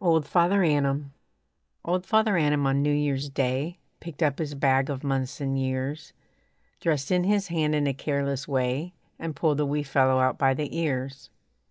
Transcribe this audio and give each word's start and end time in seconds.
OLD 0.00 0.24
FATHER 0.26 0.62
ANNUM 0.62 1.12
Old 1.84 2.06
Father 2.06 2.38
Annum 2.38 2.66
on 2.66 2.80
New 2.82 2.94
Year's 2.94 3.28
Day 3.28 3.78
Picked 4.00 4.22
up 4.22 4.38
his 4.38 4.54
bag 4.54 4.88
of 4.88 5.04
months 5.04 5.38
and 5.38 5.58
years, 5.58 6.14
Thrust 6.80 7.10
in 7.10 7.24
his 7.24 7.48
hand 7.48 7.74
in 7.74 7.86
a 7.86 7.92
careless 7.92 8.48
way, 8.48 8.94
And 9.18 9.36
pulled 9.36 9.60
a 9.60 9.66
wee 9.66 9.82
fellow 9.82 10.18
out 10.18 10.38
by 10.38 10.54
the 10.54 10.74
ears. 10.74 11.28